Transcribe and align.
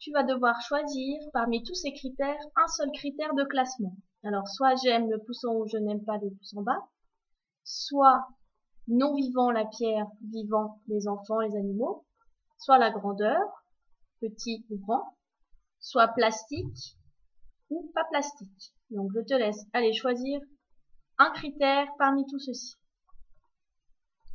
tu 0.00 0.12
vas 0.12 0.22
devoir 0.22 0.60
choisir 0.60 1.18
parmi 1.32 1.62
tous 1.62 1.74
ces 1.74 1.92
critères 1.92 2.38
un 2.56 2.68
seul 2.68 2.90
critère 2.92 3.34
de 3.34 3.44
classement. 3.44 3.96
Alors, 4.24 4.46
soit 4.48 4.74
j'aime 4.76 5.10
le 5.10 5.18
pouce 5.18 5.44
en 5.44 5.54
haut, 5.54 5.66
je 5.66 5.78
n'aime 5.78 6.04
pas 6.04 6.18
le 6.18 6.30
pouce 6.30 6.54
en 6.56 6.62
bas, 6.62 6.88
soit 7.64 8.28
non 8.88 9.14
vivant 9.14 9.50
la 9.50 9.64
pierre, 9.66 10.06
vivant 10.32 10.80
les 10.88 11.08
enfants, 11.08 11.40
les 11.40 11.56
animaux, 11.56 12.04
soit 12.58 12.78
la 12.78 12.90
grandeur, 12.90 13.40
petit 14.20 14.66
ou 14.70 14.78
grand, 14.78 15.16
soit 15.78 16.08
plastique 16.08 16.96
ou 17.70 17.90
pas 17.94 18.04
plastique. 18.04 18.72
Donc 18.90 19.10
je 19.14 19.20
te 19.20 19.34
laisse 19.34 19.66
aller 19.72 19.92
choisir 19.92 20.40
un 21.18 21.30
critère 21.32 21.86
parmi 21.98 22.24
tout 22.26 22.38
ceci. 22.38 22.76